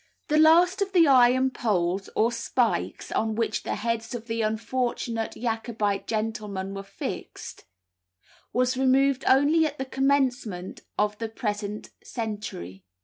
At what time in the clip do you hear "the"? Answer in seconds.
0.29-0.39, 0.93-1.05, 3.61-3.75, 4.25-4.41, 9.77-9.85, 11.19-11.29